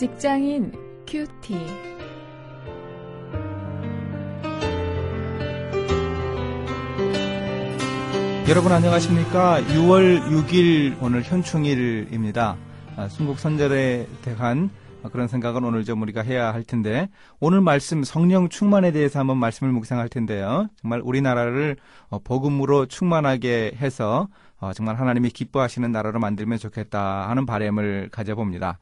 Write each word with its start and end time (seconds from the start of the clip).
직장인 0.00 0.72
큐티. 1.06 1.54
여러분 8.48 8.72
안녕하십니까? 8.72 9.60
6월 9.60 10.22
6일 10.22 10.96
오늘 11.02 11.22
현충일입니다. 11.22 12.56
아, 12.96 13.08
순국 13.08 13.38
선절에 13.38 14.08
대한 14.22 14.70
그런 15.12 15.28
생각은 15.28 15.64
오늘 15.64 15.84
좀 15.84 16.00
우리가 16.00 16.22
해야 16.22 16.54
할 16.54 16.64
텐데 16.64 17.10
오늘 17.38 17.60
말씀 17.60 18.02
성령 18.02 18.48
충만에 18.48 18.92
대해서 18.92 19.18
한번 19.18 19.36
말씀을 19.36 19.70
묵상할 19.70 20.08
텐데요. 20.08 20.68
정말 20.80 21.02
우리나라를 21.02 21.76
어, 22.08 22.20
복음으로 22.20 22.86
충만하게 22.86 23.74
해서 23.76 24.28
어, 24.60 24.72
정말 24.72 24.98
하나님이 24.98 25.28
기뻐하시는 25.28 25.92
나라로 25.92 26.20
만들면 26.20 26.56
좋겠다 26.56 27.28
하는 27.28 27.44
바램을 27.44 28.08
가져봅니다. 28.10 28.78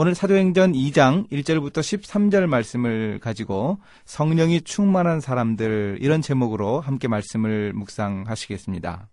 오늘 0.00 0.14
사도행전 0.14 0.74
2장 0.74 1.28
1절부터 1.28 1.80
13절 1.80 2.46
말씀을 2.46 3.18
가지고 3.18 3.78
성령이 4.04 4.60
충만한 4.60 5.18
사람들 5.18 5.98
이런 6.00 6.22
제목으로 6.22 6.80
함께 6.80 7.08
말씀을 7.08 7.72
묵상하시겠습니다. 7.72 9.08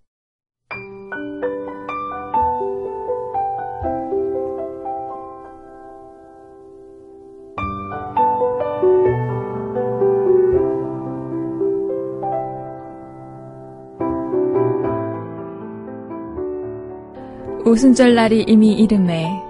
오순절 17.65 18.13
날이 18.13 18.43
이미 18.47 18.73
이름에 18.73 19.44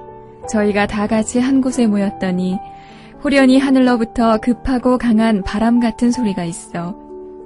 저희가 0.49 0.87
다 0.87 1.07
같이 1.07 1.39
한 1.39 1.61
곳에 1.61 1.87
모였더니 1.87 2.57
호련히 3.23 3.57
하늘로부터 3.57 4.37
급하고 4.37 4.97
강한 4.97 5.41
바람 5.41 5.79
같은 5.79 6.11
소리가 6.11 6.43
있어 6.45 6.95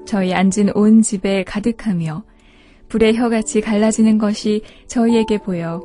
저희 0.05 0.33
앉은 0.33 0.71
온 0.75 1.01
집에 1.01 1.43
가득하며 1.43 2.23
불의 2.89 3.15
혀같이 3.15 3.61
갈라지는 3.61 4.17
것이 4.17 4.63
저희에게 4.87 5.37
보여 5.37 5.81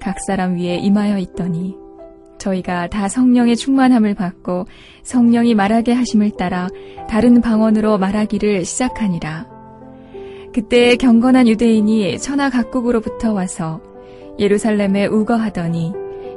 각 0.00 0.16
사람 0.26 0.56
위에 0.56 0.76
임하여 0.76 1.18
있더니 1.18 1.76
저희가 2.38 2.88
다 2.88 3.08
성령의 3.08 3.56
충만함을 3.56 4.14
받고 4.14 4.66
성령이 5.02 5.54
말하게 5.54 5.92
하심을 5.92 6.32
따라 6.38 6.68
다른 7.08 7.40
방언으로 7.40 7.98
말하기를 7.98 8.64
시작하니라. 8.64 9.46
그때 10.52 10.96
경건한 10.96 11.48
유대인이 11.48 12.18
천하 12.18 12.48
각국으로부터 12.48 13.32
와서 13.32 13.80
예루살렘에 14.38 15.06
우거하더니 15.06 15.92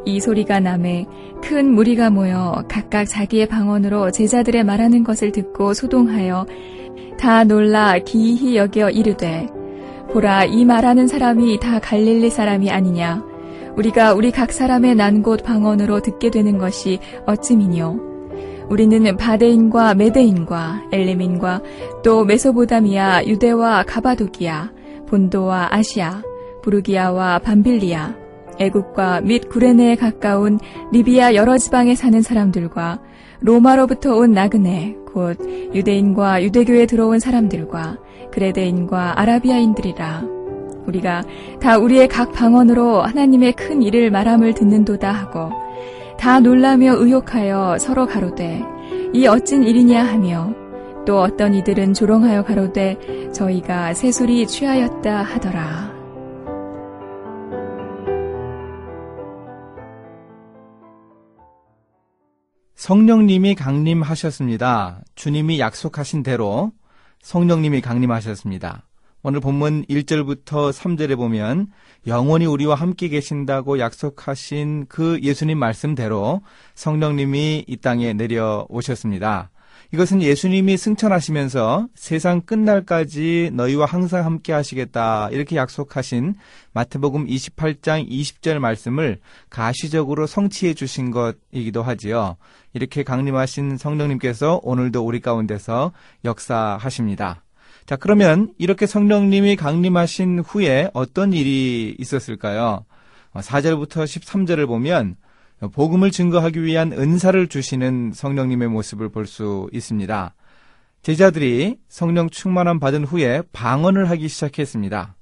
이 0.05 0.19
소리가 0.19 0.59
남에 0.59 1.05
큰 1.43 1.73
무리가 1.73 2.09
모여 2.09 2.63
각각 2.67 3.05
자기의 3.05 3.47
방언으로 3.47 4.11
제자들의 4.11 4.63
말하는 4.63 5.03
것을 5.03 5.31
듣고 5.31 5.73
소동하여 5.73 6.45
다 7.19 7.43
놀라 7.43 7.97
기이히 7.99 8.57
여겨 8.57 8.89
이르되 8.89 9.47
보라 10.11 10.45
이 10.45 10.65
말하는 10.65 11.07
사람이 11.07 11.59
다 11.59 11.79
갈릴리 11.79 12.29
사람이 12.29 12.69
아니냐? 12.71 13.23
우리가 13.77 14.13
우리 14.13 14.31
각 14.31 14.51
사람의 14.51 14.95
난 14.95 15.21
곳 15.23 15.43
방언으로 15.43 16.01
듣게 16.01 16.29
되는 16.29 16.57
것이 16.57 16.99
어찌미뇨? 17.25 18.11
우리는 18.69 19.17
바데인과 19.17 19.93
메데인과 19.95 20.87
엘레민과 20.91 21.61
또 22.03 22.25
메소보다미아 22.25 23.25
유대와 23.25 23.83
가바도기아 23.83 24.71
본도와 25.07 25.67
아시아 25.71 26.21
부르기아와 26.63 27.39
밤빌리아, 27.39 28.15
애국과 28.61 29.21
및 29.21 29.49
구레네에 29.49 29.95
가까운 29.95 30.59
리비아 30.91 31.33
여러 31.33 31.57
지방에 31.57 31.95
사는 31.95 32.21
사람들과 32.21 32.99
로마로부터 33.39 34.15
온 34.15 34.31
나그네, 34.31 34.97
곧 35.11 35.37
유대인과 35.73 36.43
유대교에 36.43 36.85
들어온 36.85 37.19
사람들과 37.19 37.97
그레데인과 38.31 39.19
아라비아인들이라. 39.19 40.23
우리가 40.87 41.23
다 41.59 41.77
우리의 41.77 42.07
각 42.07 42.31
방언으로 42.31 43.01
하나님의 43.01 43.53
큰 43.53 43.81
일을 43.81 44.11
말함을 44.11 44.53
듣는도다 44.53 45.11
하고 45.11 45.51
다 46.17 46.39
놀라며 46.39 46.95
의욕하여 46.97 47.77
서로 47.79 48.05
가로되 48.05 48.61
이 49.13 49.27
어찐 49.27 49.63
일이냐 49.63 50.03
하며 50.03 50.53
또 51.05 51.19
어떤 51.19 51.55
이들은 51.55 51.93
조롱하여 51.93 52.43
가로되 52.43 53.31
저희가 53.33 53.93
새술이 53.93 54.45
취하였다 54.47 55.23
하더라. 55.23 55.90
성령님이 62.81 63.53
강림하셨습니다. 63.53 65.03
주님이 65.13 65.59
약속하신 65.59 66.23
대로 66.23 66.71
성령님이 67.21 67.79
강림하셨습니다. 67.79 68.87
오늘 69.21 69.39
본문 69.39 69.85
1절부터 69.85 70.73
3절에 70.73 71.15
보면 71.15 71.67
영원히 72.07 72.47
우리와 72.47 72.73
함께 72.73 73.07
계신다고 73.07 73.77
약속하신 73.77 74.87
그 74.89 75.19
예수님 75.21 75.59
말씀대로 75.59 76.41
성령님이 76.73 77.65
이 77.67 77.77
땅에 77.77 78.13
내려오셨습니다. 78.13 79.51
이것은 79.93 80.21
예수님이 80.21 80.77
승천하시면서 80.77 81.89
세상 81.95 82.39
끝날까지 82.41 83.51
너희와 83.53 83.85
항상 83.85 84.25
함께 84.25 84.53
하시겠다 84.53 85.27
이렇게 85.31 85.57
약속하신 85.57 86.35
마태복음 86.71 87.27
28장 87.27 88.09
20절 88.09 88.59
말씀을 88.59 89.19
가시적으로 89.49 90.27
성취해 90.27 90.73
주신 90.73 91.11
것이기도 91.11 91.83
하지요. 91.83 92.37
이렇게 92.73 93.03
강림하신 93.03 93.75
성령님께서 93.75 94.61
오늘도 94.63 95.05
우리 95.05 95.19
가운데서 95.19 95.91
역사하십니다. 96.23 97.43
자, 97.85 97.97
그러면 97.97 98.53
이렇게 98.57 98.85
성령님이 98.85 99.57
강림하신 99.57 100.39
후에 100.39 100.89
어떤 100.93 101.33
일이 101.33 101.93
있었을까요? 101.99 102.85
4절부터 103.33 104.05
13절을 104.05 104.67
보면 104.67 105.17
복음을 105.69 106.11
증거하기 106.11 106.63
위한 106.63 106.91
은사를 106.91 107.47
주시는 107.47 108.11
성령님의 108.13 108.67
모습을 108.69 109.09
볼 109.09 109.25
수 109.27 109.69
있습니다. 109.71 110.33
제자들이 111.03 111.77
성령 111.87 112.29
충만함 112.29 112.79
받은 112.79 113.05
후에 113.05 113.41
방언을 113.53 114.09
하기 114.09 114.27
시작했습니다. 114.27 115.15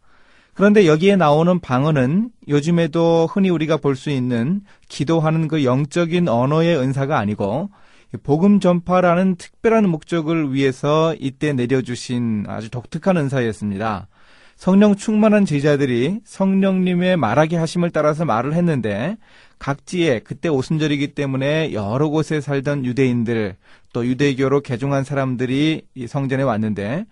그런데 0.54 0.88
여기에 0.88 1.16
나오는 1.16 1.60
방언은 1.60 2.32
요즘에도 2.50 3.28
흔히 3.32 3.50
우리가 3.50 3.78
볼 3.78 3.96
수 3.96 4.10
있는 4.10 4.62
기도하는 4.90 5.48
그 5.48 5.64
영적인 5.64 6.28
언어의 6.28 6.78
은사가 6.78 7.18
아니고 7.18 7.70
복음 8.24 8.60
전파라는 8.60 9.36
특별한 9.36 9.88
목적을 9.88 10.54
위해서 10.54 11.16
이때 11.20 11.54
내려주신 11.54 12.46
아주 12.48 12.70
독특한 12.70 13.16
은사였습니다. 13.18 14.08
성령 14.60 14.98
충만한 14.98 15.46
제자들이 15.46 16.20
성령님의 16.26 17.16
말하게 17.16 17.56
하심을 17.56 17.92
따라서 17.92 18.26
말을 18.26 18.54
했는데 18.56 19.16
각지에 19.58 20.20
그때 20.20 20.50
오순절이기 20.50 21.16
때문에 21.16 21.72
여러 21.72 22.10
곳에 22.10 22.42
살던 22.42 22.84
유대인들 22.84 23.56
또 23.94 24.06
유대교로 24.06 24.60
개종한 24.60 25.06
사람들이 25.06 25.84
이 25.96 26.08
성전에 26.08 26.44
왔는데 26.44 27.06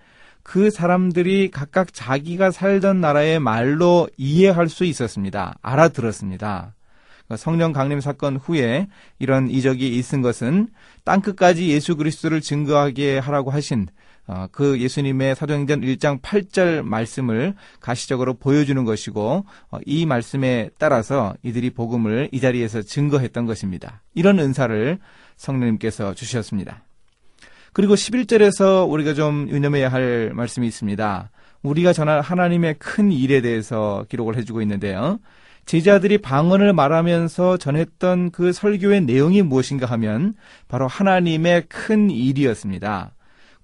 그 0.44 0.70
사람들이 0.70 1.50
각각 1.50 1.94
자기가 1.94 2.52
살던 2.52 3.00
나라의 3.00 3.40
말로 3.40 4.10
이해할 4.18 4.68
수 4.68 4.84
있었습니다. 4.84 5.56
알아들었습니다. 5.62 6.74
성령 7.38 7.72
강림 7.72 8.02
사건 8.02 8.36
후에 8.36 8.90
이런 9.20 9.50
이적이 9.50 9.96
있은 9.96 10.22
것은 10.22 10.68
땅끝까지 11.06 11.70
예수 11.70 11.96
그리스도를 11.96 12.42
증거하게 12.42 13.20
하라고 13.20 13.52
하신 13.52 13.88
어, 13.88 13.98
그 14.52 14.80
예수님의 14.80 15.36
사도행전 15.36 15.82
1장 15.82 16.22
8절 16.22 16.84
말씀을 16.84 17.56
가시적으로 17.80 18.34
보여주는 18.34 18.84
것이고 18.84 19.46
어, 19.72 19.78
이 19.86 20.06
말씀에 20.06 20.70
따라서 20.78 21.34
이들이 21.44 21.70
복음을 21.70 22.30
이 22.32 22.40
자리에서 22.40 22.82
증거했던 22.82 23.46
것입니다. 23.46 24.02
이런 24.14 24.40
은사를 24.40 25.00
성령님께서 25.38 26.14
주셨습니다. 26.14 26.84
그리고 27.74 27.96
11절에서 27.96 28.90
우리가 28.90 29.14
좀 29.14 29.48
유념해야 29.50 29.90
할 29.90 30.32
말씀이 30.34 30.68
있습니다. 30.68 31.32
우리가 31.62 31.94
전할 31.94 32.22
하나님의 32.22 32.76
큰 32.80 33.12
일에 33.12 33.42
대해서 33.42 34.06
기록을 34.10 34.36
해주고 34.38 34.62
있는데요. 34.62 35.20
제자들이 35.66 36.18
방언을 36.20 36.74
말하면서 36.74 37.58
전했던 37.58 38.32
그 38.32 38.54
설교의 38.54 39.02
내용이 39.02 39.42
무엇인가 39.42 39.86
하면 39.88 40.34
바로 40.68 40.88
하나님의 40.88 41.66
큰 41.68 42.10
일이었습니다. 42.10 43.12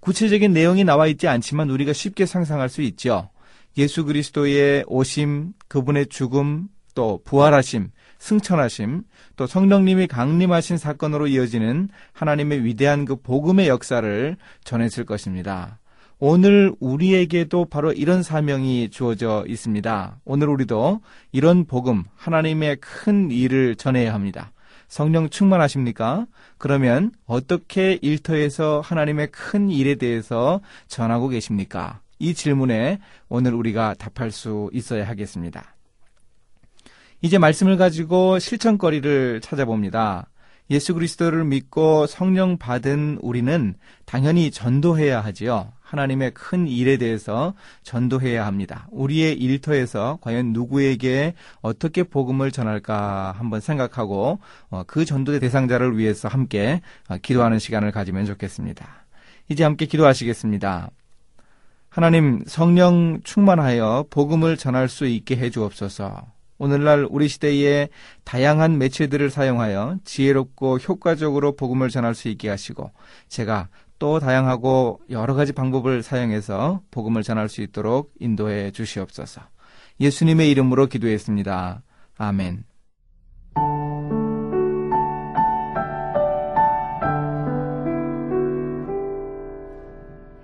구체적인 0.03 0.51
내용이 0.51 0.83
나와 0.83 1.07
있지 1.07 1.29
않지만 1.29 1.69
우리가 1.69 1.94
쉽게 1.94 2.25
상상할 2.25 2.67
수 2.67 2.81
있죠. 2.81 3.29
예수 3.77 4.03
그리스도의 4.03 4.83
오심, 4.88 5.53
그분의 5.69 6.07
죽음, 6.07 6.67
또 6.94 7.21
부활하심, 7.23 7.89
승천하심, 8.19 9.03
또 9.38 9.47
성령님이 9.47 10.07
강림하신 10.07 10.77
사건으로 10.77 11.27
이어지는 11.27 11.88
하나님의 12.11 12.65
위대한 12.65 13.05
그 13.05 13.15
복음의 13.15 13.69
역사를 13.69 14.35
전했을 14.65 15.05
것입니다. 15.05 15.79
오늘 16.19 16.73
우리에게도 16.81 17.65
바로 17.65 17.94
이런 17.94 18.23
사명이 18.23 18.89
주어져 18.89 19.45
있습니다. 19.47 20.19
오늘 20.25 20.50
우리도 20.50 21.00
이런 21.31 21.65
복음, 21.65 22.03
하나님의 22.15 22.77
큰 22.81 23.31
일을 23.31 23.75
전해야 23.75 24.13
합니다. 24.13 24.51
성령 24.93 25.27
충만하십니까? 25.27 26.27
그러면 26.59 27.13
어떻게 27.25 27.97
일터에서 28.03 28.79
하나님의 28.79 29.31
큰 29.31 29.71
일에 29.71 29.95
대해서 29.95 30.61
전하고 30.87 31.29
계십니까? 31.29 32.01
이 32.19 32.35
질문에 32.35 32.99
오늘 33.27 33.55
우리가 33.55 33.95
답할 33.95 34.29
수 34.29 34.69
있어야 34.71 35.07
하겠습니다. 35.07 35.75
이제 37.23 37.39
말씀을 37.39 37.75
가지고 37.75 38.37
실천거리를 38.37 39.41
찾아봅니다. 39.41 40.29
예수 40.69 40.94
그리스도를 40.94 41.44
믿고 41.45 42.07
성령 42.07 42.57
받은 42.57 43.19
우리는 43.21 43.75
당연히 44.06 44.50
전도해야 44.51 45.21
하지요. 45.21 45.74
하나님의 45.81 46.31
큰 46.33 46.68
일에 46.68 46.98
대해서 46.98 47.54
전도해야 47.83 48.45
합니다. 48.45 48.88
우리의 48.92 49.38
일터에서 49.38 50.18
과연 50.21 50.54
누구에게 50.54 51.36
어떻게 51.62 52.01
복음을 52.04 52.51
전할까 52.51 53.36
한번 53.38 53.60
생각하고 53.60 54.39
어, 54.69 54.83
그 54.88 55.06
전도의 55.06 55.39
대상자를 55.39 55.98
위해서 55.98 56.27
함께 56.27 56.81
어, 57.10 57.18
기도하는 57.21 57.60
시간을 57.60 57.92
가지면 57.92 58.25
좋겠습니다. 58.25 58.88
이제 59.50 59.63
함께 59.63 59.86
기도하시겠습니다. 59.86 60.89
하나님 61.89 62.44
성령 62.48 63.19
충만하여 63.24 64.06
복음을 64.10 64.57
전할 64.57 64.89
수 64.89 65.06
있게 65.06 65.38
해 65.38 65.51
주옵소서. 65.51 66.25
오늘날 66.63 67.06
우리 67.10 67.27
시대에 67.27 67.89
다양한 68.24 68.77
매체들을 68.77 69.30
사용하여 69.30 69.98
지혜롭고 70.06 70.77
효과적으로 70.77 71.57
복음을 71.57 71.89
전할 71.89 72.15
수 72.15 72.30
있게 72.30 72.48
하시고 72.48 72.89
제가 73.27 73.68
또 74.00 74.21
다양하고 74.21 75.01
여러 75.10 75.33
가지 75.33 75.51
방법을 75.51 76.04
사용해서 76.04 76.81
복음을 76.89 77.21
전할 77.21 77.50
수 77.50 77.62
있도록 77.62 78.13
인도해 78.18 78.71
주시옵소서. 78.71 79.42
예수님의 80.00 80.50
이름으로 80.51 80.88
기도했습니다. 80.88 81.83
아멘. 82.18 82.63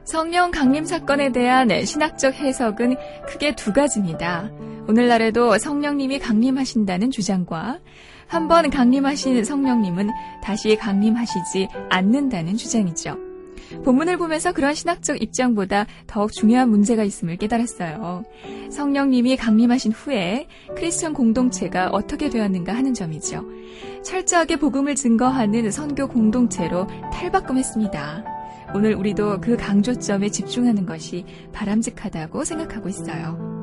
성령 0.10 0.50
강림 0.50 0.86
사건에 0.86 1.32
대한 1.32 1.70
신학적 1.86 2.34
해석은 2.34 2.96
크게 3.28 3.56
두 3.56 3.74
가지입니다. 3.74 4.50
오늘날에도 4.88 5.56
성령님이 5.60 6.18
강림하신다는 6.18 7.12
주장과 7.12 7.80
한번 8.26 8.72
강림하신 8.72 9.44
성령님은 9.44 10.10
다시 10.42 10.76
강림하시지 10.78 11.68
않는다는 11.92 12.58
주장이죠. 12.58 13.20
본문을 13.86 14.18
보면서 14.18 14.52
그런 14.52 14.74
신학적 14.74 15.22
입장보다 15.22 15.86
더욱 16.08 16.34
중요한 16.34 16.72
문제가 16.72 17.04
있음을 17.04 17.38
깨달았어요. 17.38 18.24
성령님이 18.72 19.38
강림하신 19.38 19.92
후에 19.92 20.48
크리스천 20.76 21.14
공동체가 21.14 21.90
어떻게 21.90 22.32
되었는가 22.32 22.74
하는 22.74 22.96
점이죠. 22.96 23.46
철저하게 24.04 24.56
복음을 24.56 24.96
증거하는 24.96 25.70
선교 25.70 26.08
공동체로 26.08 26.88
탈바꿈했습니다. 27.14 28.39
오늘 28.74 28.94
우리도 28.94 29.42
그 29.42 29.58
강조점에 29.58 30.30
집중하는 30.30 30.86
것이 30.86 31.26
바람직하다고 31.54 32.44
생각하고 32.44 32.88
있어요. 32.90 33.59